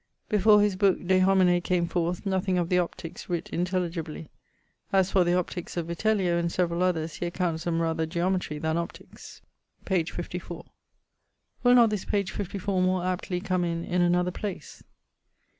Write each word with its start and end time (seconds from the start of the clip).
'Before 0.29 0.63
his 0.63 0.75
booke 0.75 1.05
De 1.05 1.19
Homine 1.19 1.61
came 1.61 1.87
forth, 1.87 2.25
nothing 2.25 2.57
of 2.57 2.69
the 2.69 2.77
optiques 2.77 3.27
writt 3.29 3.51
intelligibly. 3.51 4.29
As 4.91 5.11
for 5.11 5.23
the 5.23 5.35
Optiques 5.37 5.77
of 5.77 5.85
Vitellio, 5.85 6.39
and 6.39 6.51
several 6.51 6.81
others, 6.81 7.17
he 7.17 7.27
accounts 7.27 7.65
them 7.65 7.79
rather 7.79 8.07
geometry 8.07 8.57
than 8.57 8.77
optiques.' 8.77 9.41
p. 9.85 10.03
54. 10.03 10.65
[Will 11.61 11.75
not 11.75 11.91
this 11.91 12.05
p. 12.05 12.23
54 12.25 12.81
more 12.81 13.05
aptly 13.05 13.39
come 13.39 13.63
in 13.63 13.83
in 13.83 14.01
another 14.01 14.31
place? 14.31 14.81